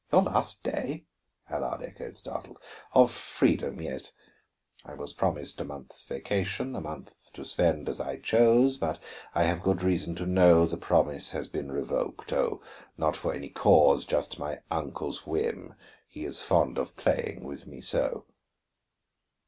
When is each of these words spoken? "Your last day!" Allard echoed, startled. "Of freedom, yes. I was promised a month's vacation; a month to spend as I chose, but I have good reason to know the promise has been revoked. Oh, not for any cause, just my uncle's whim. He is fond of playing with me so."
"Your 0.11 0.23
last 0.23 0.63
day!" 0.63 1.05
Allard 1.47 1.83
echoed, 1.83 2.17
startled. 2.17 2.57
"Of 2.95 3.11
freedom, 3.11 3.79
yes. 3.79 4.11
I 4.83 4.95
was 4.95 5.13
promised 5.13 5.61
a 5.61 5.63
month's 5.63 6.03
vacation; 6.03 6.75
a 6.75 6.81
month 6.81 7.29
to 7.33 7.45
spend 7.45 7.87
as 7.87 7.99
I 8.01 8.17
chose, 8.17 8.77
but 8.77 8.97
I 9.35 9.43
have 9.43 9.61
good 9.61 9.83
reason 9.83 10.15
to 10.15 10.25
know 10.25 10.65
the 10.65 10.75
promise 10.75 11.29
has 11.29 11.49
been 11.49 11.71
revoked. 11.71 12.33
Oh, 12.33 12.61
not 12.97 13.15
for 13.15 13.31
any 13.31 13.49
cause, 13.49 14.03
just 14.03 14.39
my 14.39 14.61
uncle's 14.71 15.27
whim. 15.27 15.75
He 16.07 16.25
is 16.25 16.41
fond 16.41 16.79
of 16.79 16.95
playing 16.97 17.43
with 17.43 17.67
me 17.67 17.79
so." 17.79 18.25